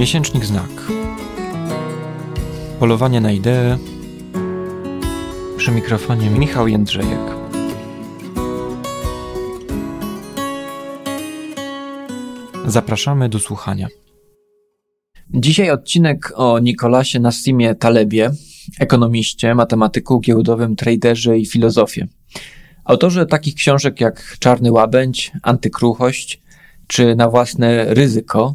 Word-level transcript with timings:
Miesięcznik 0.00 0.44
Znak. 0.44 0.70
Polowanie 2.78 3.20
na 3.20 3.32
ideę. 3.32 3.78
Przy 5.56 5.70
mikrofonie 5.70 6.30
Michał 6.30 6.68
Jędrzejek. 6.68 7.20
Zapraszamy 12.66 13.28
do 13.28 13.38
słuchania. 13.38 13.88
Dzisiaj 15.30 15.70
odcinek 15.70 16.32
o 16.34 16.58
Nikolasie 16.58 17.20
Nassimie 17.20 17.74
Talebie, 17.74 18.30
ekonomiście, 18.78 19.54
matematyku, 19.54 20.20
giełdowym, 20.20 20.76
traderze 20.76 21.38
i 21.38 21.46
filozofie. 21.46 22.06
Autorze 22.84 23.26
takich 23.26 23.54
książek 23.54 24.00
jak 24.00 24.36
Czarny 24.38 24.72
Łabędź, 24.72 25.32
Antykruchość 25.42 26.42
czy 26.86 27.16
Na 27.16 27.30
własne 27.30 27.94
ryzyko, 27.94 28.54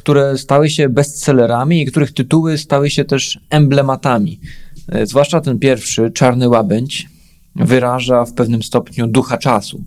które 0.00 0.38
stały 0.38 0.70
się 0.70 0.88
bestsellerami 0.88 1.82
i 1.82 1.86
których 1.86 2.12
tytuły 2.12 2.58
stały 2.58 2.90
się 2.90 3.04
też 3.04 3.40
emblematami. 3.50 4.40
E, 4.88 5.06
zwłaszcza 5.06 5.40
ten 5.40 5.58
pierwszy, 5.58 6.10
Czarny 6.10 6.48
Łabędź, 6.48 7.08
wyraża 7.56 8.24
w 8.24 8.32
pewnym 8.32 8.62
stopniu 8.62 9.06
ducha 9.06 9.38
czasu. 9.38 9.84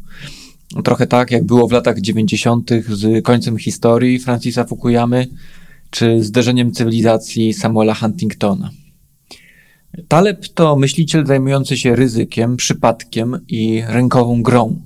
Trochę 0.84 1.08
tak, 1.08 1.32
jak 1.32 1.44
było 1.44 1.68
w 1.68 1.72
latach 1.72 2.02
90. 2.02 2.70
z 2.90 3.24
końcem 3.24 3.58
historii 3.58 4.20
Francisa 4.20 4.64
Fukuyamy, 4.64 5.28
czy 5.90 6.24
zderzeniem 6.24 6.72
cywilizacji 6.72 7.54
Samuela 7.54 7.94
Huntingtona. 7.94 8.70
Taleb 10.08 10.48
to 10.48 10.76
myśliciel 10.76 11.26
zajmujący 11.26 11.78
się 11.78 11.96
ryzykiem, 11.96 12.58
przypadkiem 12.58 13.40
i 13.48 13.84
rękową 13.88 14.44
grą. 14.44 14.82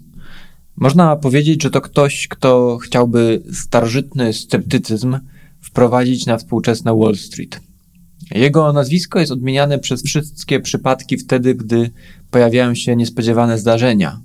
Można 0.77 1.15
powiedzieć, 1.15 1.63
że 1.63 1.69
to 1.69 1.81
ktoś, 1.81 2.27
kto 2.27 2.77
chciałby 2.77 3.43
starożytny 3.53 4.33
sceptycyzm 4.33 5.19
wprowadzić 5.61 6.25
na 6.25 6.37
współczesne 6.37 6.95
Wall 6.95 7.15
Street. 7.15 7.59
Jego 8.31 8.73
nazwisko 8.73 9.19
jest 9.19 9.31
odmieniane 9.31 9.79
przez 9.79 10.03
wszystkie 10.03 10.59
przypadki 10.59 11.17
wtedy, 11.17 11.55
gdy 11.55 11.91
pojawiają 12.31 12.75
się 12.75 12.95
niespodziewane 12.95 13.57
zdarzenia. 13.57 14.19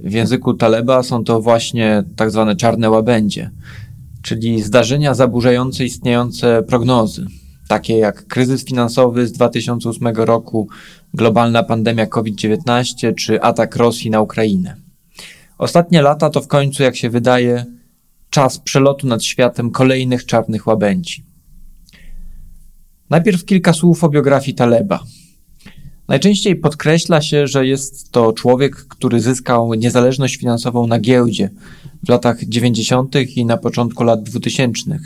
W 0.00 0.12
języku 0.12 0.54
Taleba 0.54 1.02
są 1.02 1.24
to 1.24 1.40
właśnie 1.40 2.04
tak 2.16 2.30
zwane 2.30 2.56
czarne 2.56 2.90
łabędzie, 2.90 3.50
czyli 4.22 4.62
zdarzenia 4.62 5.14
zaburzające 5.14 5.84
istniejące 5.84 6.62
prognozy, 6.62 7.26
takie 7.68 7.98
jak 7.98 8.26
kryzys 8.26 8.64
finansowy 8.64 9.26
z 9.26 9.32
2008 9.32 10.08
roku, 10.08 10.68
globalna 11.14 11.62
pandemia 11.62 12.06
COVID-19 12.06 13.14
czy 13.14 13.42
atak 13.42 13.76
Rosji 13.76 14.10
na 14.10 14.20
Ukrainę. 14.20 14.87
Ostatnie 15.58 16.02
lata 16.02 16.30
to 16.30 16.40
w 16.40 16.46
końcu, 16.46 16.82
jak 16.82 16.96
się 16.96 17.10
wydaje, 17.10 17.64
czas 18.30 18.58
przelotu 18.58 19.06
nad 19.06 19.24
światem 19.24 19.70
kolejnych 19.70 20.26
czarnych 20.26 20.66
łabędzi. 20.66 21.24
Najpierw 23.10 23.44
kilka 23.44 23.72
słów 23.72 24.04
o 24.04 24.08
biografii 24.08 24.54
Taleba. 24.54 25.04
Najczęściej 26.08 26.56
podkreśla 26.56 27.22
się, 27.22 27.46
że 27.46 27.66
jest 27.66 28.12
to 28.12 28.32
człowiek, 28.32 28.76
który 28.76 29.20
zyskał 29.20 29.74
niezależność 29.74 30.36
finansową 30.36 30.86
na 30.86 30.98
giełdzie 30.98 31.50
w 32.06 32.08
latach 32.08 32.44
90. 32.44 33.16
i 33.36 33.44
na 33.44 33.56
początku 33.56 34.04
lat 34.04 34.22
2000. 34.22 34.98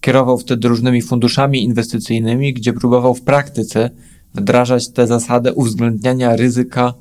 Kierował 0.00 0.38
wtedy 0.38 0.68
różnymi 0.68 1.02
funduszami 1.02 1.62
inwestycyjnymi, 1.64 2.54
gdzie 2.54 2.72
próbował 2.72 3.14
w 3.14 3.22
praktyce 3.22 3.90
wdrażać 4.34 4.88
tę 4.88 5.06
zasadę 5.06 5.54
uwzględniania 5.54 6.36
ryzyka 6.36 6.94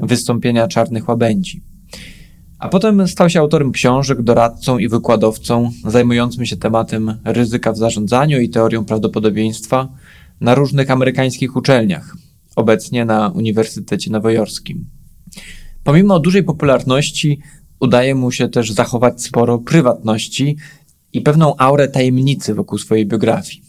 wystąpienia 0.00 0.68
czarnych 0.68 1.08
łabędzi. 1.08 1.69
A 2.60 2.68
potem 2.68 3.08
stał 3.08 3.30
się 3.30 3.40
autorem 3.40 3.72
książek, 3.72 4.22
doradcą 4.22 4.78
i 4.78 4.88
wykładowcą 4.88 5.70
zajmującym 5.86 6.46
się 6.46 6.56
tematem 6.56 7.18
ryzyka 7.24 7.72
w 7.72 7.78
zarządzaniu 7.78 8.40
i 8.40 8.48
teorią 8.48 8.84
prawdopodobieństwa 8.84 9.88
na 10.40 10.54
różnych 10.54 10.90
amerykańskich 10.90 11.56
uczelniach, 11.56 12.16
obecnie 12.56 13.04
na 13.04 13.28
Uniwersytecie 13.28 14.10
Nowojorskim. 14.10 14.86
Pomimo 15.84 16.18
dużej 16.18 16.44
popularności, 16.44 17.40
udaje 17.80 18.14
mu 18.14 18.32
się 18.32 18.48
też 18.48 18.72
zachować 18.72 19.22
sporo 19.22 19.58
prywatności 19.58 20.56
i 21.12 21.20
pewną 21.20 21.56
aurę 21.56 21.88
tajemnicy 21.88 22.54
wokół 22.54 22.78
swojej 22.78 23.06
biografii. 23.06 23.62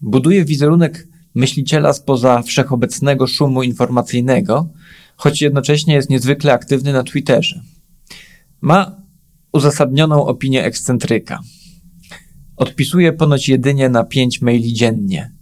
Buduje 0.00 0.44
wizerunek 0.44 1.08
myśliciela 1.34 1.92
spoza 1.92 2.42
wszechobecnego 2.42 3.26
szumu 3.26 3.62
informacyjnego, 3.62 4.68
choć 5.16 5.42
jednocześnie 5.42 5.94
jest 5.94 6.10
niezwykle 6.10 6.52
aktywny 6.52 6.92
na 6.92 7.02
Twitterze. 7.02 7.60
Ma 8.66 9.02
uzasadnioną 9.52 10.26
opinię 10.26 10.64
ekscentryka. 10.64 11.40
Odpisuje 12.56 13.12
ponoć 13.12 13.48
jedynie 13.48 13.88
na 13.88 14.04
pięć 14.04 14.42
maili 14.42 14.72
dziennie. 14.72 15.32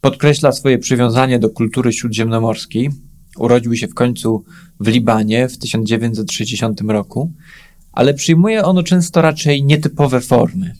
Podkreśla 0.00 0.52
swoje 0.52 0.78
przywiązanie 0.78 1.38
do 1.38 1.50
kultury 1.50 1.92
śródziemnomorskiej. 1.92 2.90
Urodził 3.38 3.76
się 3.76 3.88
w 3.88 3.94
końcu 3.94 4.44
w 4.80 4.88
Libanie 4.88 5.48
w 5.48 5.58
1960 5.58 6.80
roku, 6.80 7.32
ale 7.92 8.14
przyjmuje 8.14 8.64
ono 8.64 8.82
często 8.82 9.22
raczej 9.22 9.64
nietypowe 9.64 10.20
formy. 10.20 10.74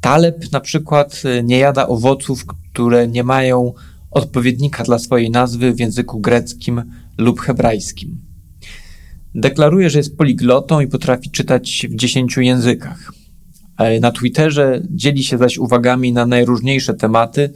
Taleb 0.00 0.52
na 0.52 0.60
przykład 0.60 1.22
nie 1.44 1.58
jada 1.58 1.86
owoców, 1.86 2.46
które 2.46 3.08
nie 3.08 3.24
mają 3.24 3.72
odpowiednika 4.10 4.84
dla 4.84 4.98
swojej 4.98 5.30
nazwy 5.30 5.72
w 5.72 5.80
języku 5.80 6.20
greckim 6.20 6.82
lub 7.18 7.40
hebrajskim. 7.40 8.31
Deklaruje, 9.34 9.90
że 9.90 9.98
jest 9.98 10.16
poliglotą 10.16 10.80
i 10.80 10.86
potrafi 10.86 11.30
czytać 11.30 11.86
w 11.90 11.96
dziesięciu 11.96 12.40
językach. 12.40 13.12
Na 14.00 14.10
Twitterze 14.10 14.82
dzieli 14.90 15.24
się 15.24 15.38
zaś 15.38 15.58
uwagami 15.58 16.12
na 16.12 16.26
najróżniejsze 16.26 16.94
tematy. 16.94 17.52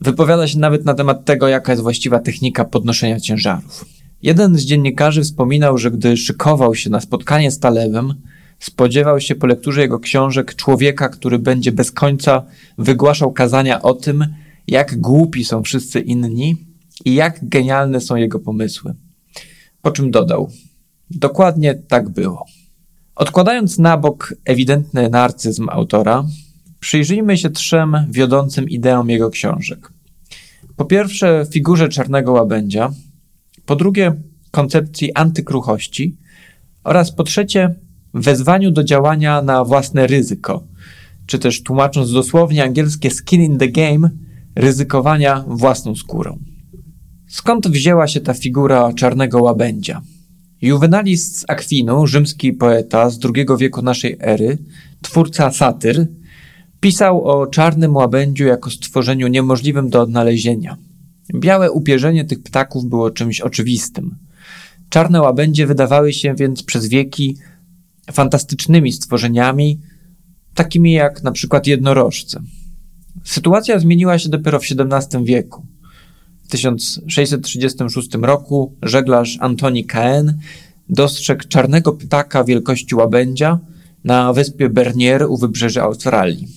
Wypowiada 0.00 0.48
się 0.48 0.58
nawet 0.58 0.84
na 0.84 0.94
temat 0.94 1.24
tego, 1.24 1.48
jaka 1.48 1.72
jest 1.72 1.82
właściwa 1.82 2.18
technika 2.18 2.64
podnoszenia 2.64 3.20
ciężarów. 3.20 3.84
Jeden 4.22 4.56
z 4.56 4.64
dziennikarzy 4.64 5.22
wspominał, 5.22 5.78
że 5.78 5.90
gdy 5.90 6.16
szykował 6.16 6.74
się 6.74 6.90
na 6.90 7.00
spotkanie 7.00 7.50
z 7.50 7.58
Talebem, 7.58 8.14
spodziewał 8.58 9.20
się 9.20 9.34
po 9.34 9.46
lekturze 9.46 9.80
jego 9.80 9.98
książek 9.98 10.54
człowieka, 10.54 11.08
który 11.08 11.38
będzie 11.38 11.72
bez 11.72 11.92
końca 11.92 12.42
wygłaszał 12.78 13.32
kazania 13.32 13.82
o 13.82 13.94
tym, 13.94 14.26
jak 14.68 15.00
głupi 15.00 15.44
są 15.44 15.62
wszyscy 15.62 16.00
inni 16.00 16.56
i 17.04 17.14
jak 17.14 17.48
genialne 17.48 18.00
są 18.00 18.16
jego 18.16 18.40
pomysły. 18.40 18.94
Po 19.82 19.90
czym 19.90 20.10
dodał: 20.10 20.50
Dokładnie 21.10 21.74
tak 21.74 22.08
było. 22.08 22.46
Odkładając 23.14 23.78
na 23.78 23.96
bok 23.96 24.34
ewidentny 24.44 25.10
narcyzm 25.10 25.68
autora, 25.68 26.24
przyjrzyjmy 26.80 27.38
się 27.38 27.50
trzem 27.50 27.96
wiodącym 28.10 28.68
ideom 28.68 29.10
jego 29.10 29.30
książek. 29.30 29.92
Po 30.76 30.84
pierwsze, 30.84 31.46
figurze 31.50 31.88
czarnego 31.88 32.32
łabędzia, 32.32 32.92
po 33.66 33.76
drugie, 33.76 34.12
koncepcji 34.50 35.14
antykruchości 35.14 36.16
oraz 36.84 37.12
po 37.12 37.22
trzecie, 37.24 37.74
wezwaniu 38.14 38.70
do 38.70 38.84
działania 38.84 39.42
na 39.42 39.64
własne 39.64 40.06
ryzyko, 40.06 40.64
czy 41.26 41.38
też 41.38 41.62
tłumacząc 41.62 42.12
dosłownie 42.12 42.64
angielskie 42.64 43.10
skin 43.10 43.42
in 43.42 43.58
the 43.58 43.68
game, 43.68 44.10
ryzykowania 44.54 45.44
własną 45.48 45.94
skórą. 45.94 46.38
Skąd 47.28 47.68
wzięła 47.68 48.08
się 48.08 48.20
ta 48.20 48.34
figura 48.34 48.92
czarnego 48.92 49.42
łabędzia? 49.42 50.02
Juvenalis 50.66 51.36
z 51.36 51.44
Akwinu, 51.48 52.06
rzymski 52.06 52.52
poeta 52.52 53.10
z 53.10 53.18
II 53.24 53.46
wieku 53.58 53.82
naszej 53.82 54.16
ery, 54.20 54.58
twórca 55.02 55.50
satyr, 55.50 56.06
pisał 56.80 57.24
o 57.24 57.46
czarnym 57.46 57.96
łabędziu 57.96 58.44
jako 58.44 58.70
stworzeniu 58.70 59.28
niemożliwym 59.28 59.90
do 59.90 60.00
odnalezienia. 60.00 60.76
Białe 61.34 61.72
upierzenie 61.72 62.24
tych 62.24 62.42
ptaków 62.42 62.84
było 62.84 63.10
czymś 63.10 63.40
oczywistym. 63.40 64.16
Czarne 64.88 65.20
łabędzie 65.20 65.66
wydawały 65.66 66.12
się 66.12 66.34
więc 66.34 66.62
przez 66.62 66.88
wieki 66.88 67.36
fantastycznymi 68.12 68.92
stworzeniami, 68.92 69.80
takimi 70.54 70.92
jak 70.92 71.22
na 71.22 71.32
przykład 71.32 71.66
jednorożce. 71.66 72.40
Sytuacja 73.24 73.78
zmieniła 73.78 74.18
się 74.18 74.28
dopiero 74.28 74.60
w 74.60 74.62
XVII 74.62 75.24
wieku. 75.24 75.66
W 76.46 76.48
1636 76.48 78.08
roku 78.22 78.74
żeglarz 78.82 79.38
Antoni 79.40 79.84
Caen 79.84 80.38
dostrzegł 80.88 81.42
czarnego 81.48 81.92
ptaka 81.92 82.44
wielkości 82.44 82.94
łabędzia 82.94 83.58
na 84.04 84.32
wyspie 84.32 84.68
Bernier 84.68 85.26
u 85.28 85.36
wybrzeży 85.36 85.82
Australii. 85.82 86.48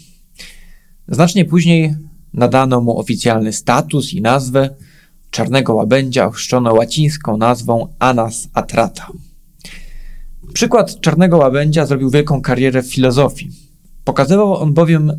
Znacznie 1.08 1.46
później 1.46 1.96
nadano 2.34 2.82
mu 2.82 3.00
oficjalny 3.00 3.54
status 3.54 4.14
i 4.14 4.22
nazwę. 4.22 4.76
Czarnego 5.30 5.74
łabędzia 5.76 6.26
ochrzczono 6.26 6.74
łacińską 6.74 7.38
nazwą 7.38 7.88
Anas 8.00 8.50
atrata. 8.54 9.08
Przykład 10.54 11.00
czarnego 11.00 11.38
łabędzia 11.38 11.86
zrobił 11.86 12.10
wielką 12.10 12.42
karierę 12.42 12.84
w 12.84 12.94
filozofii. 12.94 13.50
Pokazywał 14.04 14.56
on 14.56 14.74
bowiem 14.74 15.12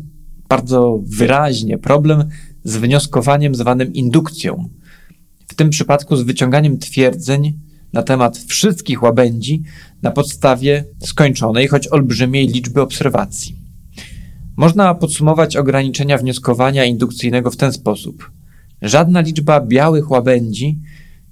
bardzo 0.49 0.99
wyraźnie 1.03 1.77
problem 1.77 2.29
z 2.63 2.77
wnioskowaniem 2.77 3.55
zwanym 3.55 3.93
indukcją, 3.93 4.69
w 5.47 5.55
tym 5.55 5.69
przypadku 5.69 6.15
z 6.15 6.21
wyciąganiem 6.21 6.77
twierdzeń 6.77 7.53
na 7.93 8.03
temat 8.03 8.37
wszystkich 8.37 9.03
łabędzi 9.03 9.63
na 10.01 10.11
podstawie 10.11 10.85
skończonej, 10.99 11.67
choć 11.67 11.87
olbrzymiej 11.87 12.47
liczby 12.47 12.81
obserwacji. 12.81 13.55
Można 14.57 14.95
podsumować 14.95 15.57
ograniczenia 15.57 16.17
wnioskowania 16.17 16.85
indukcyjnego 16.85 17.51
w 17.51 17.57
ten 17.57 17.73
sposób. 17.73 18.31
Żadna 18.81 19.21
liczba 19.21 19.61
białych 19.61 20.11
łabędzi 20.11 20.79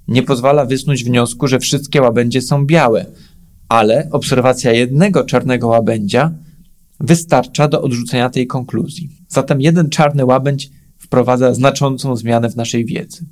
nie 0.08 0.22
pozwala 0.22 0.64
wysnuć 0.64 1.04
wniosku, 1.04 1.46
że 1.46 1.58
wszystkie 1.58 2.02
łabędzie 2.02 2.42
są 2.42 2.66
białe, 2.66 3.06
ale 3.68 4.08
obserwacja 4.10 4.72
jednego 4.72 5.24
czarnego 5.24 5.68
łabędzia 5.68 6.32
wystarcza 7.00 7.68
do 7.68 7.82
odrzucenia 7.82 8.30
tej 8.30 8.46
konkluzji. 8.46 9.10
Zatem 9.28 9.60
jeden 9.60 9.90
czarny 9.90 10.24
łabędź 10.24 10.70
wprowadza 11.10 11.54
znaczącą 11.54 12.16
zmianę 12.16 12.50
w 12.50 12.56
naszej 12.56 12.84
wiedzy. 12.84 13.24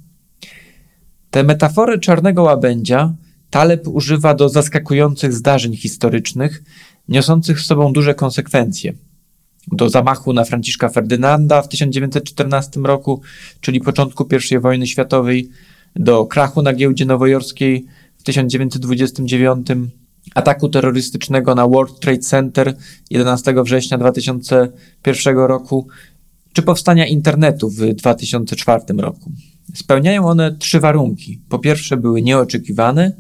Te 1.31 1.43
metafory 1.43 1.99
czarnego 1.99 2.43
łabędzia 2.43 3.15
Taleb 3.51 3.89
używa 3.89 4.35
do 4.35 4.49
zaskakujących 4.49 5.33
zdarzeń 5.33 5.77
historycznych, 5.77 6.63
niosących 7.09 7.61
z 7.61 7.67
sobą 7.67 7.93
duże 7.93 8.15
konsekwencje. 8.15 8.93
Do 9.73 9.91
zamachu 9.91 10.33
na 10.33 10.45
Franciszka 10.45 10.89
Ferdynanda 10.89 11.63
w 11.63 11.69
1914 11.69 12.81
roku, 12.81 13.23
czyli 13.61 13.81
początku 13.81 14.29
I 14.51 14.59
wojny 14.59 14.87
światowej, 14.87 15.51
do 15.97 16.27
krachu 16.27 16.63
na 16.63 16.73
giełdzie 16.73 17.07
nowojorskiej 17.07 17.87
w 18.19 18.23
1929, 18.23 19.67
ataku 20.35 20.69
terrorystycznego 20.69 21.55
na 21.55 21.69
World 21.69 22.01
Trade 22.01 22.19
Center 22.19 22.77
11 23.11 23.55
września 23.65 23.99
2001 23.99 25.37
roku, 25.37 25.89
czy 26.53 26.63
powstania 26.63 27.07
internetu 27.07 27.71
w 27.71 27.95
2004 27.95 28.83
roku. 28.99 29.33
Spełniają 29.75 30.27
one 30.27 30.57
trzy 30.57 30.81
warunki. 30.81 31.41
Po 31.49 31.59
pierwsze, 31.59 31.97
były 31.97 32.23
nieoczekiwane, 32.23 33.13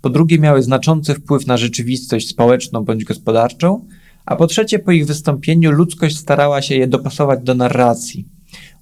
po 0.00 0.10
drugie, 0.10 0.38
miały 0.38 0.62
znaczący 0.62 1.14
wpływ 1.14 1.46
na 1.46 1.56
rzeczywistość 1.56 2.28
społeczną 2.28 2.84
bądź 2.84 3.04
gospodarczą, 3.04 3.84
a 4.26 4.36
po 4.36 4.46
trzecie, 4.46 4.78
po 4.78 4.92
ich 4.92 5.06
wystąpieniu 5.06 5.72
ludzkość 5.72 6.16
starała 6.16 6.62
się 6.62 6.74
je 6.74 6.86
dopasować 6.86 7.40
do 7.42 7.54
narracji, 7.54 8.28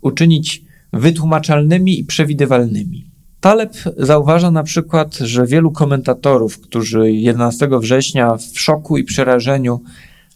uczynić 0.00 0.64
wytłumaczalnymi 0.92 2.00
i 2.00 2.04
przewidywalnymi. 2.04 3.10
Taleb 3.40 3.72
zauważa 3.96 4.50
na 4.50 4.62
przykład, 4.62 5.16
że 5.16 5.46
wielu 5.46 5.70
komentatorów, 5.70 6.60
którzy 6.60 7.12
11 7.12 7.68
września 7.80 8.36
w 8.36 8.60
szoku 8.60 8.98
i 8.98 9.04
przerażeniu 9.04 9.80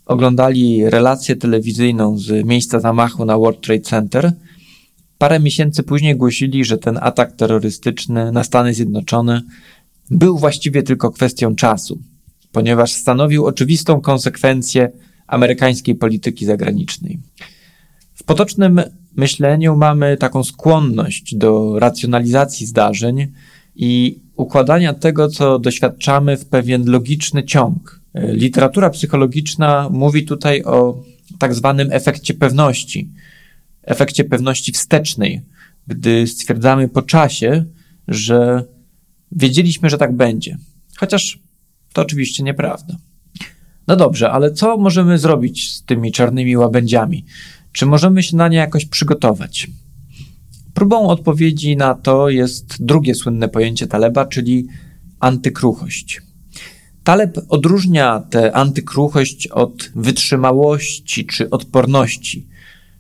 oglądali 0.06 0.90
relację 0.90 1.36
telewizyjną 1.36 2.18
z 2.18 2.46
miejsca 2.46 2.80
zamachu 2.80 3.24
na 3.24 3.38
World 3.38 3.60
Trade 3.60 3.80
Center, 3.80 4.32
parę 5.18 5.40
miesięcy 5.40 5.82
później 5.82 6.16
głosili, 6.16 6.64
że 6.64 6.78
ten 6.78 6.98
atak 7.00 7.32
terrorystyczny 7.32 8.32
na 8.32 8.44
Stany 8.44 8.74
Zjednoczone 8.74 9.42
był 10.10 10.38
właściwie 10.38 10.82
tylko 10.82 11.10
kwestią 11.10 11.54
czasu, 11.54 11.98
ponieważ 12.52 12.92
stanowił 12.92 13.46
oczywistą 13.46 14.00
konsekwencję 14.00 14.90
amerykańskiej 15.26 15.94
polityki 15.94 16.46
zagranicznej. 16.46 17.18
W 18.14 18.22
potocznym 18.24 18.82
myśleniu 19.16 19.76
mamy 19.76 20.16
taką 20.16 20.44
skłonność 20.44 21.34
do 21.34 21.78
racjonalizacji 21.78 22.66
zdarzeń 22.66 23.26
i 23.76 24.20
układania 24.36 24.94
tego, 24.94 25.28
co 25.28 25.58
doświadczamy, 25.58 26.36
w 26.36 26.46
pewien 26.46 26.90
logiczny 26.90 27.44
ciąg. 27.44 28.03
Literatura 28.14 28.90
psychologiczna 28.90 29.88
mówi 29.90 30.24
tutaj 30.24 30.62
o 30.62 31.02
tak 31.38 31.54
zwanym 31.54 31.88
efekcie 31.92 32.34
pewności, 32.34 33.10
efekcie 33.82 34.24
pewności 34.24 34.72
wstecznej, 34.72 35.42
gdy 35.86 36.26
stwierdzamy 36.26 36.88
po 36.88 37.02
czasie, 37.02 37.64
że 38.08 38.64
wiedzieliśmy, 39.32 39.90
że 39.90 39.98
tak 39.98 40.16
będzie. 40.16 40.58
Chociaż 40.96 41.38
to 41.92 42.02
oczywiście 42.02 42.42
nieprawda. 42.42 42.96
No 43.86 43.96
dobrze, 43.96 44.30
ale 44.30 44.52
co 44.52 44.76
możemy 44.76 45.18
zrobić 45.18 45.72
z 45.72 45.84
tymi 45.84 46.12
czarnymi 46.12 46.56
łabędziami? 46.56 47.24
Czy 47.72 47.86
możemy 47.86 48.22
się 48.22 48.36
na 48.36 48.48
nie 48.48 48.56
jakoś 48.56 48.86
przygotować? 48.86 49.70
Próbą 50.74 51.08
odpowiedzi 51.08 51.76
na 51.76 51.94
to 51.94 52.28
jest 52.28 52.84
drugie 52.84 53.14
słynne 53.14 53.48
pojęcie 53.48 53.86
Taleba, 53.86 54.26
czyli 54.26 54.66
antykruchość. 55.20 56.22
Taleb 57.04 57.38
odróżnia 57.48 58.20
tę 58.30 58.52
antykruchość 58.52 59.46
od 59.46 59.90
wytrzymałości 59.94 61.26
czy 61.26 61.50
odporności. 61.50 62.46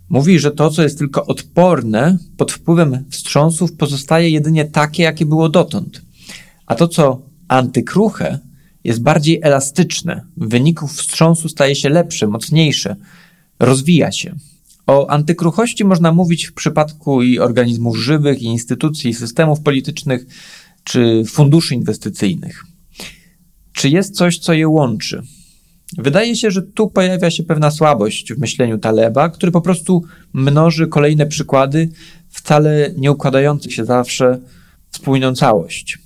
Mówi, 0.08 0.38
że 0.38 0.50
to, 0.50 0.70
co 0.70 0.82
jest 0.82 0.98
tylko 0.98 1.26
odporne 1.26 2.18
pod 2.36 2.52
wpływem 2.52 3.04
wstrząsów, 3.10 3.72
pozostaje 3.72 4.30
jedynie 4.30 4.64
takie, 4.64 5.02
jakie 5.02 5.26
było 5.26 5.48
dotąd. 5.48 6.02
A 6.66 6.74
to, 6.74 6.88
co 6.88 7.22
antykruche, 7.48 8.38
jest 8.84 9.02
bardziej 9.02 9.40
elastyczne. 9.42 10.26
W 10.36 10.48
wyniku 10.48 10.86
wstrząsu 10.86 11.48
staje 11.48 11.74
się 11.74 11.88
lepsze, 11.88 12.26
mocniejsze, 12.26 12.96
rozwija 13.58 14.12
się. 14.12 14.34
O 14.86 15.10
antykruchości 15.10 15.84
można 15.84 16.12
mówić 16.12 16.46
w 16.46 16.52
przypadku 16.52 17.22
i 17.22 17.38
organizmów 17.38 17.96
żywych, 17.96 18.42
i 18.42 18.44
instytucji, 18.44 19.10
i 19.10 19.14
systemów 19.14 19.60
politycznych, 19.60 20.26
czy 20.84 21.22
funduszy 21.26 21.74
inwestycyjnych. 21.74 22.73
Czy 23.84 23.90
jest 23.90 24.16
coś, 24.16 24.38
co 24.38 24.52
je 24.52 24.68
łączy? 24.68 25.22
Wydaje 25.98 26.36
się, 26.36 26.50
że 26.50 26.62
tu 26.62 26.88
pojawia 26.88 27.30
się 27.30 27.42
pewna 27.42 27.70
słabość 27.70 28.32
w 28.32 28.38
myśleniu 28.38 28.78
Taleba, 28.78 29.28
który 29.28 29.52
po 29.52 29.60
prostu 29.60 30.02
mnoży 30.32 30.86
kolejne 30.86 31.26
przykłady, 31.26 31.88
wcale 32.28 32.90
nie 32.96 33.12
układających 33.12 33.74
się 33.74 33.84
zawsze 33.84 34.40
w 34.90 34.96
spójną 34.96 35.34
całość. 35.34 35.98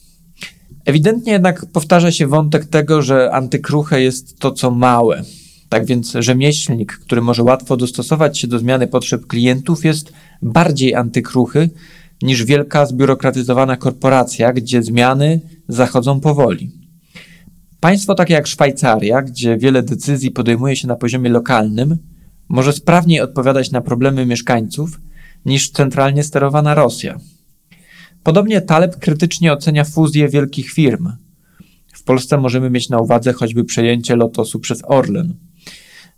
Ewidentnie 0.84 1.32
jednak 1.32 1.66
powtarza 1.66 2.12
się 2.12 2.26
wątek 2.26 2.64
tego, 2.64 3.02
że 3.02 3.32
antykruche 3.32 4.02
jest 4.02 4.38
to, 4.38 4.52
co 4.52 4.70
małe. 4.70 5.22
Tak 5.68 5.86
więc 5.86 6.12
rzemieślnik, 6.18 6.92
który 6.92 7.20
może 7.20 7.42
łatwo 7.42 7.76
dostosować 7.76 8.38
się 8.38 8.46
do 8.46 8.58
zmiany 8.58 8.86
potrzeb 8.86 9.26
klientów, 9.26 9.84
jest 9.84 10.12
bardziej 10.42 10.94
antykruchy 10.94 11.70
niż 12.22 12.44
wielka 12.44 12.86
zbiurokratyzowana 12.86 13.76
korporacja, 13.76 14.52
gdzie 14.52 14.82
zmiany 14.82 15.40
zachodzą 15.68 16.20
powoli. 16.20 16.77
Państwo 17.80 18.14
takie 18.14 18.34
jak 18.34 18.46
Szwajcaria, 18.46 19.22
gdzie 19.22 19.56
wiele 19.56 19.82
decyzji 19.82 20.30
podejmuje 20.30 20.76
się 20.76 20.88
na 20.88 20.96
poziomie 20.96 21.30
lokalnym, 21.30 21.98
może 22.48 22.72
sprawniej 22.72 23.20
odpowiadać 23.20 23.70
na 23.70 23.80
problemy 23.80 24.26
mieszkańców 24.26 25.00
niż 25.44 25.70
centralnie 25.70 26.22
sterowana 26.22 26.74
Rosja. 26.74 27.18
Podobnie 28.22 28.60
Taleb 28.60 28.96
krytycznie 28.96 29.52
ocenia 29.52 29.84
fuzję 29.84 30.28
wielkich 30.28 30.70
firm. 30.70 31.08
W 31.92 32.04
Polsce 32.04 32.38
możemy 32.38 32.70
mieć 32.70 32.88
na 32.88 32.98
uwadze 32.98 33.32
choćby 33.32 33.64
przejęcie 33.64 34.16
Lotosu 34.16 34.60
przez 34.60 34.82
Orlen. 34.84 35.34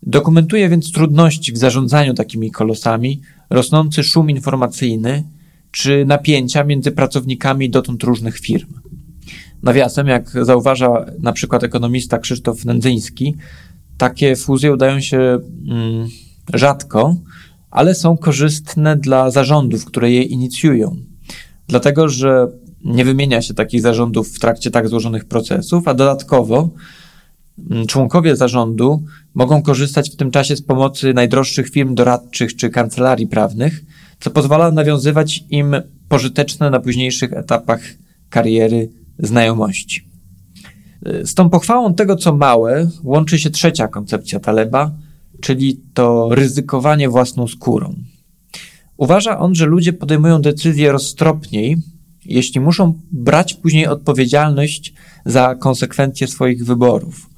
Dokumentuje 0.02 0.68
więc 0.68 0.92
trudności 0.92 1.52
w 1.52 1.58
zarządzaniu 1.58 2.14
takimi 2.14 2.50
kolosami, 2.50 3.20
rosnący 3.50 4.04
szum 4.04 4.30
informacyjny 4.30 5.24
czy 5.70 6.04
napięcia 6.04 6.64
między 6.64 6.92
pracownikami 6.92 7.70
dotąd 7.70 8.02
różnych 8.02 8.38
firm. 8.38 8.68
Nawiasem, 9.62 10.06
jak 10.06 10.30
zauważa 10.42 11.06
na 11.18 11.32
przykład 11.32 11.64
ekonomista 11.64 12.18
Krzysztof 12.18 12.64
Nędzyński, 12.64 13.36
takie 13.98 14.36
fuzje 14.36 14.72
udają 14.72 15.00
się 15.00 15.18
mm, 15.18 16.08
rzadko, 16.54 17.16
ale 17.70 17.94
są 17.94 18.16
korzystne 18.16 18.96
dla 18.96 19.30
zarządów, 19.30 19.84
które 19.84 20.10
je 20.10 20.22
inicjują. 20.22 20.96
Dlatego 21.68 22.08
że 22.08 22.46
nie 22.84 23.04
wymienia 23.04 23.42
się 23.42 23.54
takich 23.54 23.80
zarządów 23.80 24.28
w 24.28 24.38
trakcie 24.38 24.70
tak 24.70 24.88
złożonych 24.88 25.24
procesów, 25.24 25.88
a 25.88 25.94
dodatkowo 25.94 26.70
mm, 27.70 27.86
członkowie 27.86 28.36
zarządu 28.36 29.02
mogą 29.34 29.62
korzystać 29.62 30.10
w 30.10 30.16
tym 30.16 30.30
czasie 30.30 30.56
z 30.56 30.62
pomocy 30.62 31.14
najdroższych 31.14 31.70
firm 31.70 31.94
doradczych 31.94 32.56
czy 32.56 32.70
kancelarii 32.70 33.26
prawnych, 33.26 33.84
co 34.20 34.30
pozwala 34.30 34.70
nawiązywać 34.70 35.44
im 35.50 35.76
pożyteczne 36.08 36.70
na 36.70 36.80
późniejszych 36.80 37.32
etapach 37.32 37.80
kariery 38.30 38.99
znajomości. 39.22 40.08
Z 41.02 41.34
tą 41.34 41.50
pochwałą 41.50 41.94
tego, 41.94 42.16
co 42.16 42.36
małe, 42.36 42.90
łączy 43.02 43.38
się 43.38 43.50
trzecia 43.50 43.88
koncepcja 43.88 44.40
Taleba, 44.40 44.94
czyli 45.40 45.80
to 45.94 46.28
ryzykowanie 46.32 47.08
własną 47.08 47.46
skórą. 47.46 47.94
Uważa 48.96 49.38
on, 49.38 49.54
że 49.54 49.66
ludzie 49.66 49.92
podejmują 49.92 50.42
decyzje 50.42 50.92
roztropniej, 50.92 51.76
jeśli 52.24 52.60
muszą 52.60 53.00
brać 53.12 53.54
później 53.54 53.86
odpowiedzialność 53.86 54.94
za 55.26 55.54
konsekwencje 55.54 56.26
swoich 56.26 56.64
wyborów. 56.64 57.30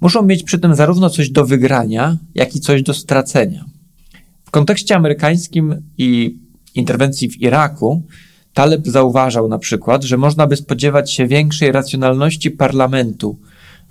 Muszą 0.00 0.22
mieć 0.22 0.42
przy 0.42 0.58
tym 0.58 0.74
zarówno 0.74 1.10
coś 1.10 1.30
do 1.30 1.46
wygrania, 1.46 2.18
jak 2.34 2.56
i 2.56 2.60
coś 2.60 2.82
do 2.82 2.94
stracenia. 2.94 3.64
W 4.44 4.50
kontekście 4.50 4.96
amerykańskim 4.96 5.82
i 5.98 6.38
interwencji 6.74 7.30
w 7.30 7.40
Iraku, 7.40 8.02
Taleb 8.54 8.86
zauważał 8.86 9.48
na 9.48 9.58
przykład, 9.58 10.04
że 10.04 10.16
można 10.16 10.46
by 10.46 10.56
spodziewać 10.56 11.12
się 11.12 11.26
większej 11.26 11.72
racjonalności 11.72 12.50
parlamentu 12.50 13.38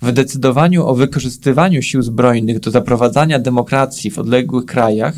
w 0.02 0.12
decydowaniu 0.12 0.86
o 0.86 0.94
wykorzystywaniu 0.94 1.82
sił 1.82 2.02
zbrojnych 2.02 2.60
do 2.60 2.70
zaprowadzania 2.70 3.38
demokracji 3.38 4.10
w 4.10 4.18
odległych 4.18 4.64
krajach, 4.64 5.14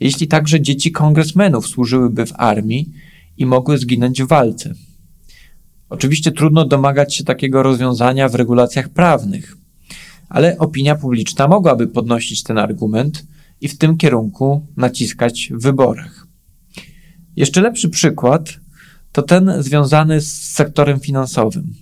jeśli 0.00 0.28
także 0.28 0.60
dzieci 0.60 0.92
kongresmenów 0.92 1.66
służyłyby 1.66 2.26
w 2.26 2.32
armii 2.36 2.92
i 3.38 3.46
mogły 3.46 3.78
zginąć 3.78 4.22
w 4.22 4.26
walce. 4.26 4.74
Oczywiście 5.88 6.32
trudno 6.32 6.64
domagać 6.64 7.16
się 7.16 7.24
takiego 7.24 7.62
rozwiązania 7.62 8.28
w 8.28 8.34
regulacjach 8.34 8.88
prawnych, 8.88 9.56
ale 10.28 10.58
opinia 10.58 10.94
publiczna 10.94 11.48
mogłaby 11.48 11.86
podnosić 11.86 12.42
ten 12.42 12.58
argument 12.58 13.26
i 13.60 13.68
w 13.68 13.78
tym 13.78 13.96
kierunku 13.96 14.66
naciskać 14.76 15.52
w 15.54 15.62
wyborach. 15.62 16.26
Jeszcze 17.36 17.60
lepszy 17.60 17.88
przykład 17.88 18.63
to 19.14 19.22
ten 19.22 19.62
związany 19.62 20.20
z 20.20 20.52
sektorem 20.52 21.00
finansowym. 21.00 21.74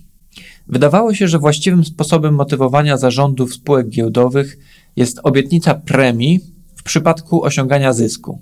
Wydawało 0.67 1.13
się, 1.13 1.27
że 1.27 1.39
właściwym 1.39 1.85
sposobem 1.85 2.35
motywowania 2.35 2.97
zarządów 2.97 3.53
spółek 3.53 3.89
giełdowych 3.89 4.57
jest 4.95 5.19
obietnica 5.23 5.75
premii 5.75 6.39
w 6.75 6.83
przypadku 6.83 7.43
osiągania 7.43 7.93
zysku. 7.93 8.41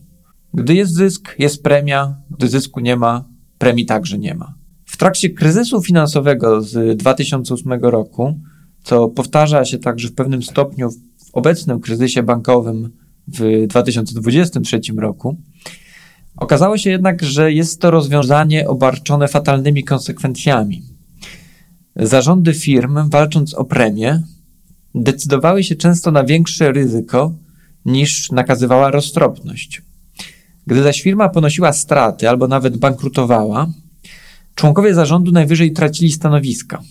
Gdy 0.53 0.75
jest 0.75 0.93
zysk, 0.93 1.35
jest 1.39 1.63
premia, 1.63 2.15
gdy 2.31 2.47
zysku 2.47 2.79
nie 2.79 2.95
ma, 2.95 3.25
premii 3.57 3.85
także 3.85 4.17
nie 4.17 4.35
ma. 4.35 4.53
W 4.85 4.97
trakcie 4.97 5.29
kryzysu 5.29 5.81
finansowego 5.81 6.61
z 6.61 6.97
2008 6.97 7.73
roku, 7.73 8.39
co 8.83 9.07
powtarza 9.07 9.65
się 9.65 9.77
także 9.77 10.07
w 10.07 10.15
pewnym 10.15 10.43
stopniu 10.43 10.89
w 10.91 11.33
obecnym 11.33 11.79
kryzysie 11.79 12.23
bankowym 12.23 12.89
w 13.27 13.67
2023 13.67 14.79
roku, 14.97 15.37
okazało 16.37 16.77
się 16.77 16.89
jednak, 16.89 17.23
że 17.23 17.53
jest 17.53 17.81
to 17.81 17.91
rozwiązanie 17.91 18.67
obarczone 18.67 19.27
fatalnymi 19.27 19.83
konsekwencjami. 19.83 20.83
Zarządy 21.95 22.53
firm, 22.53 23.09
walcząc 23.09 23.53
o 23.53 23.65
premię, 23.65 24.23
decydowały 24.95 25.63
się 25.63 25.75
często 25.75 26.11
na 26.11 26.23
większe 26.23 26.71
ryzyko 26.71 27.33
niż 27.85 28.31
nakazywała 28.31 28.91
roztropność. 28.91 29.81
Gdy 30.67 30.83
zaś 30.83 31.01
firma 31.01 31.29
ponosiła 31.29 31.73
straty 31.73 32.29
albo 32.29 32.47
nawet 32.47 32.77
bankrutowała, 32.77 33.67
członkowie 34.55 34.93
zarządu 34.93 35.31
najwyżej 35.31 35.71
tracili 35.71 36.11
stanowiska. 36.11 36.81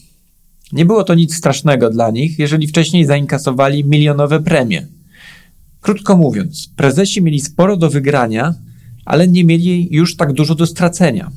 Nie 0.73 0.85
było 0.85 1.05
to 1.05 1.15
nic 1.15 1.37
strasznego 1.37 1.91
dla 1.91 2.11
nich, 2.11 2.39
jeżeli 2.39 2.67
wcześniej 2.67 3.05
zainkasowali 3.05 3.85
milionowe 3.85 4.41
premie. 4.41 4.87
Krótko 5.81 6.17
mówiąc, 6.17 6.71
prezesi 6.77 7.23
mieli 7.23 7.41
sporo 7.41 7.77
do 7.77 7.91
wygrania, 7.91 8.55
ale 9.05 9.29
nie 9.29 9.45
mieli 9.45 9.89
już 9.91 10.17
tak 10.17 10.33
dużo 10.33 10.55
do 10.55 10.67
stracenia. 10.67 11.31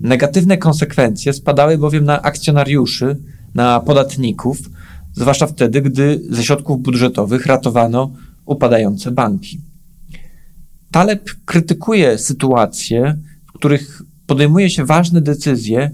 Negatywne 0.00 0.58
konsekwencje 0.58 1.32
spadały 1.32 1.78
bowiem 1.78 2.04
na 2.04 2.22
akcjonariuszy, 2.22 3.16
na 3.54 3.80
podatników, 3.80 4.58
zwłaszcza 5.12 5.46
wtedy, 5.46 5.82
gdy 5.82 6.20
ze 6.30 6.44
środków 6.44 6.82
budżetowych 6.82 7.46
ratowano 7.46 8.12
upadające 8.46 9.10
banki. 9.10 9.60
Taleb 10.90 11.30
krytykuje 11.44 12.18
sytuacje, 12.18 13.18
w 13.46 13.52
których 13.52 14.02
podejmuje 14.26 14.70
się 14.70 14.84
ważne 14.84 15.20
decyzje, 15.20 15.90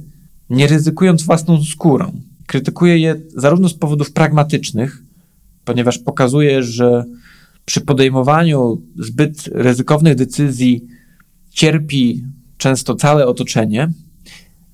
nie 0.51 0.67
ryzykując 0.67 1.23
własną 1.23 1.65
skórą. 1.65 2.13
Krytykuje 2.47 2.99
je 2.99 3.17
zarówno 3.37 3.69
z 3.69 3.75
powodów 3.75 4.13
pragmatycznych, 4.13 5.03
ponieważ 5.65 5.99
pokazuje, 5.99 6.63
że 6.63 7.05
przy 7.65 7.81
podejmowaniu 7.81 8.83
zbyt 8.99 9.49
ryzykownych 9.53 10.15
decyzji 10.15 10.87
cierpi 11.51 12.25
często 12.57 12.95
całe 12.95 13.27
otoczenie, 13.27 13.91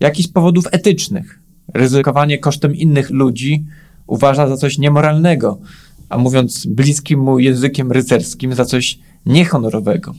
jak 0.00 0.18
i 0.18 0.22
z 0.22 0.28
powodów 0.28 0.64
etycznych. 0.72 1.40
Ryzykowanie 1.74 2.38
kosztem 2.38 2.74
innych 2.74 3.10
ludzi 3.10 3.64
uważa 4.06 4.48
za 4.48 4.56
coś 4.56 4.78
niemoralnego, 4.78 5.60
a 6.08 6.18
mówiąc 6.18 6.66
bliskim 6.66 7.20
mu 7.20 7.38
językiem 7.38 7.92
rycerskim, 7.92 8.54
za 8.54 8.64
coś 8.64 8.98
niehonorowego. 9.26 10.14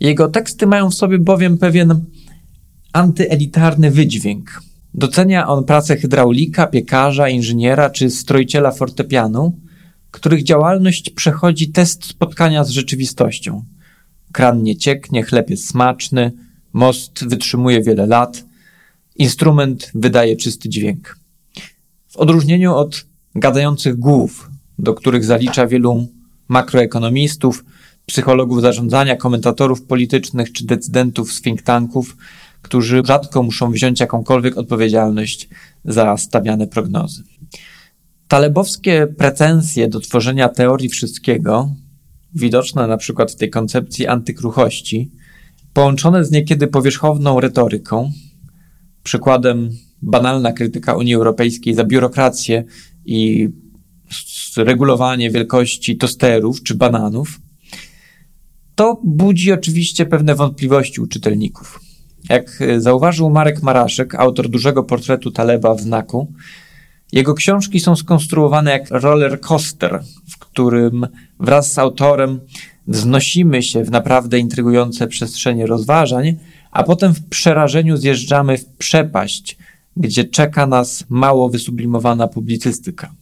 Jego 0.00 0.28
teksty 0.28 0.66
mają 0.66 0.90
w 0.90 0.94
sobie 0.94 1.18
bowiem 1.18 1.58
pewien 1.58 2.04
antyelitarny 2.92 3.90
wydźwięk. 3.90 4.62
Docenia 4.94 5.48
on 5.48 5.64
pracę 5.64 5.96
hydraulika, 5.96 6.66
piekarza, 6.66 7.28
inżyniera 7.28 7.90
czy 7.90 8.10
strojciela 8.10 8.70
fortepianu, 8.70 9.58
których 10.10 10.42
działalność 10.42 11.10
przechodzi 11.10 11.72
test 11.72 12.04
spotkania 12.04 12.64
z 12.64 12.70
rzeczywistością. 12.70 13.64
Kran 14.32 14.62
nie 14.62 14.76
cieknie, 14.76 15.22
chleb 15.22 15.50
jest 15.50 15.68
smaczny, 15.68 16.32
most 16.72 17.28
wytrzymuje 17.28 17.82
wiele 17.82 18.06
lat, 18.06 18.44
instrument 19.16 19.90
wydaje 19.94 20.36
czysty 20.36 20.68
dźwięk. 20.68 21.18
W 22.08 22.16
odróżnieniu 22.16 22.74
od 22.74 23.06
gadających 23.34 23.96
głów, 23.96 24.50
do 24.78 24.94
których 24.94 25.24
zalicza 25.24 25.66
wielu 25.66 26.06
makroekonomistów, 26.48 27.64
psychologów 28.06 28.62
zarządzania, 28.62 29.16
komentatorów 29.16 29.82
politycznych 29.82 30.52
czy 30.52 30.66
decydentów 30.66 31.32
z 31.32 31.42
think 31.42 31.62
tanków, 31.62 32.16
którzy 32.62 33.02
rzadko 33.04 33.42
muszą 33.42 33.70
wziąć 33.70 34.00
jakąkolwiek 34.00 34.58
odpowiedzialność 34.58 35.48
za 35.84 36.16
stawiane 36.16 36.66
prognozy. 36.66 37.24
Talebowskie 38.28 39.06
pretensje 39.06 39.88
do 39.88 40.00
tworzenia 40.00 40.48
teorii 40.48 40.88
wszystkiego, 40.88 41.74
widoczne 42.34 42.86
na 42.86 42.96
przykład 42.96 43.32
w 43.32 43.36
tej 43.36 43.50
koncepcji 43.50 44.06
antykruchości, 44.06 45.10
połączone 45.72 46.24
z 46.24 46.30
niekiedy 46.30 46.66
powierzchowną 46.66 47.40
retoryką, 47.40 48.12
przykładem 49.02 49.70
banalna 50.02 50.52
krytyka 50.52 50.96
Unii 50.96 51.14
Europejskiej 51.14 51.74
za 51.74 51.84
biurokrację 51.84 52.64
i 53.04 53.48
regulowanie 54.56 55.30
wielkości 55.30 55.96
tosterów 55.96 56.62
czy 56.62 56.74
bananów, 56.74 57.40
to 58.74 59.00
budzi 59.04 59.52
oczywiście 59.52 60.06
pewne 60.06 60.34
wątpliwości 60.34 61.00
u 61.00 61.06
czytelników. 61.06 61.80
Jak 62.28 62.62
zauważył 62.78 63.30
Marek 63.30 63.62
Maraszek, 63.62 64.14
autor 64.14 64.48
dużego 64.48 64.84
portretu 64.84 65.30
Taleba 65.30 65.74
w 65.74 65.80
znaku, 65.80 66.32
jego 67.12 67.34
książki 67.34 67.80
są 67.80 67.96
skonstruowane 67.96 68.70
jak 68.70 68.90
roller 68.90 69.40
coaster, 69.40 70.02
w 70.28 70.38
którym 70.38 71.06
wraz 71.40 71.72
z 71.72 71.78
autorem 71.78 72.40
wznosimy 72.86 73.62
się 73.62 73.84
w 73.84 73.90
naprawdę 73.90 74.38
intrygujące 74.38 75.06
przestrzenie 75.06 75.66
rozważań, 75.66 76.36
a 76.70 76.82
potem 76.82 77.14
w 77.14 77.28
przerażeniu 77.28 77.96
zjeżdżamy 77.96 78.58
w 78.58 78.66
przepaść, 78.66 79.58
gdzie 79.96 80.24
czeka 80.24 80.66
nas 80.66 81.04
mało 81.08 81.48
wysublimowana 81.48 82.28
publicystyka. 82.28 83.14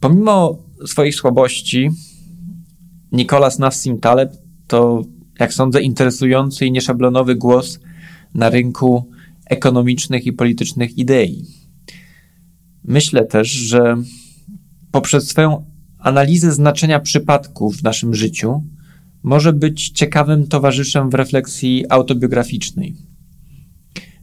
Pomimo 0.00 0.58
swoich 0.86 1.14
słabości, 1.14 1.90
Nicolas 3.12 3.58
Nassim 3.58 4.00
Taleb 4.00 4.32
to, 4.66 5.02
jak 5.40 5.54
sądzę, 5.54 5.82
interesujący 5.82 6.66
i 6.66 6.72
nieszablonowy 6.72 7.34
głos 7.34 7.80
na 8.34 8.50
rynku 8.50 9.10
ekonomicznych 9.46 10.26
i 10.26 10.32
politycznych 10.32 10.98
idei. 10.98 11.63
Myślę 12.84 13.24
też, 13.24 13.48
że 13.48 13.96
poprzez 14.90 15.28
swoją 15.28 15.64
analizę 15.98 16.52
znaczenia 16.52 17.00
przypadków 17.00 17.76
w 17.76 17.82
naszym 17.82 18.14
życiu 18.14 18.62
może 19.22 19.52
być 19.52 19.90
ciekawym 19.90 20.46
towarzyszem 20.46 21.10
w 21.10 21.14
refleksji 21.14 21.84
autobiograficznej. 21.88 22.96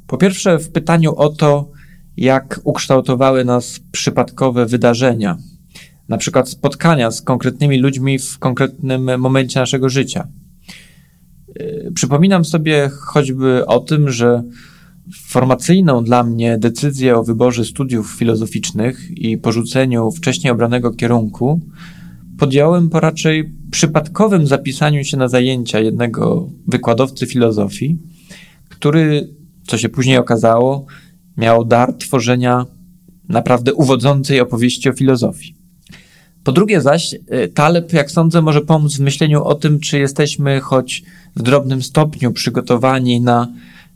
Po 0.08 0.18
pierwsze, 0.18 0.60
w 0.60 0.72
pytaniu 0.72 1.16
o 1.16 1.30
to, 1.30 1.72
jak 2.18 2.60
ukształtowały 2.64 3.46
nas 3.46 3.80
przypadkowe 3.92 4.66
wydarzenia, 4.66 5.38
na 6.10 6.18
przykład 6.18 6.50
spotkania 6.50 7.12
z 7.12 7.22
konkretnymi 7.22 7.78
ludźmi 7.78 8.20
w 8.20 8.40
konkretnym 8.40 9.20
momencie 9.20 9.60
naszego 9.60 9.90
życia. 9.90 10.28
Przypominam 11.96 12.46
sobie 12.46 12.90
choćby 12.90 13.66
o 13.66 13.80
tym, 13.80 14.10
że 14.10 14.44
formacyjną 15.28 16.04
dla 16.04 16.24
mnie 16.24 16.58
decyzję 16.58 17.18
o 17.18 17.24
wyborze 17.24 17.66
studiów 17.66 18.12
filozoficznych 18.12 19.12
i 19.12 19.38
porzuceniu 19.38 20.12
wcześniej 20.12 20.52
obranego 20.52 20.92
kierunku 20.92 21.62
podjąłem 22.38 22.90
po 22.90 23.00
raczej 23.00 23.54
przypadkowym 23.72 24.48
zapisaniu 24.48 25.04
się 25.04 25.18
na 25.18 25.28
zajęcia 25.28 25.80
jednego 25.80 26.50
wykładowcy 26.68 27.28
filozofii, 27.28 27.98
który, 28.70 29.30
co 29.68 29.78
się 29.78 29.90
później 29.90 30.18
okazało, 30.18 30.86
miał 31.38 31.66
dar 31.66 31.94
tworzenia 31.94 32.66
naprawdę 33.30 33.74
uwodzącej 33.74 34.40
opowieści 34.40 34.90
o 34.90 34.94
filozofii. 34.94 35.56
Po 36.44 36.52
drugie 36.52 36.82
zaś, 36.82 37.14
y, 37.14 37.48
Taleb, 37.48 37.94
jak 37.94 38.12
sądzę, 38.12 38.42
może 38.42 38.62
pomóc 38.62 38.98
w 38.98 39.00
myśleniu 39.00 39.44
o 39.44 39.56
tym, 39.56 39.80
czy 39.80 40.00
jesteśmy 40.00 40.60
choć 40.60 41.04
w 41.36 41.44
drobnym 41.44 41.82
stopniu 41.82 42.32
przygotowani 42.32 43.22
na 43.22 43.48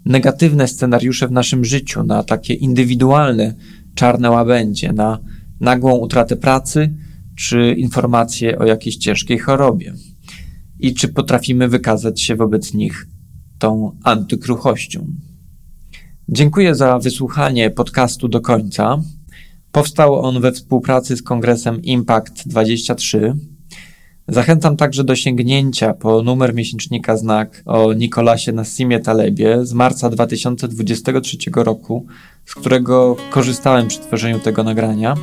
negatywne 0.05 0.67
scenariusze 0.67 1.27
w 1.27 1.31
naszym 1.31 1.65
życiu, 1.65 2.03
na 2.03 2.23
takie 2.23 2.53
indywidualne 2.53 3.53
czarne 3.95 4.31
łabędzie, 4.31 4.93
na 4.93 5.19
nagłą 5.59 5.97
utratę 5.97 6.35
pracy, 6.35 6.93
czy 7.35 7.73
informacje 7.77 8.59
o 8.59 8.65
jakiejś 8.65 8.95
ciężkiej 8.97 9.39
chorobie. 9.39 9.93
I 10.79 10.93
czy 10.93 11.07
potrafimy 11.07 11.67
wykazać 11.67 12.21
się 12.21 12.35
wobec 12.35 12.73
nich 12.73 13.07
tą 13.59 13.97
antykruchością. 14.03 15.07
Dziękuję 16.29 16.75
za 16.75 16.99
wysłuchanie 16.99 17.69
podcastu 17.69 18.27
do 18.27 18.41
końca. 18.41 19.01
Powstał 19.71 20.19
on 20.21 20.41
we 20.41 20.51
współpracy 20.51 21.17
z 21.17 21.23
kongresem 21.23 21.81
Impact 21.81 22.47
23. 22.47 23.33
Zachęcam 24.27 24.77
także 24.77 25.03
do 25.03 25.15
sięgnięcia 25.15 25.93
po 25.93 26.23
numer 26.23 26.53
miesięcznika 26.53 27.17
Znak 27.17 27.63
o 27.65 27.93
Nikolasie 27.93 28.51
Nassimie 28.51 28.99
Talebie 28.99 29.65
z 29.65 29.73
marca 29.73 30.09
2023 30.09 31.37
roku, 31.55 32.05
z 32.45 32.55
którego 32.55 33.15
korzystałem 33.29 33.87
przy 33.87 33.99
tworzeniu 33.99 34.39
tego 34.39 34.63
nagrania 34.63 35.15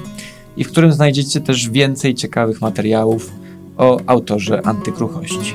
i 0.56 0.64
w 0.64 0.68
którym 0.68 0.92
znajdziecie 0.92 1.40
też 1.40 1.70
więcej 1.70 2.14
ciekawych 2.14 2.60
materiałów 2.60 3.32
o 3.76 4.00
autorze 4.06 4.66
Antykruchości. 4.66 5.54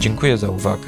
Dziękuję 0.00 0.36
za 0.36 0.50
uwagę. 0.50 0.84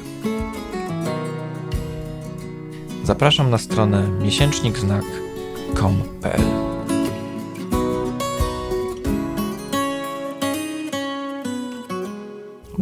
Zapraszam 3.05 3.51
na 3.51 3.59
stronę 3.59 4.09
miesięcznikznak.com.pl 4.23 6.72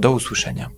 Do 0.00 0.12
usłyszenia. 0.12 0.70